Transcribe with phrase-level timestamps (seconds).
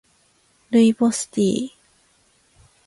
[0.71, 1.71] ルイボスティー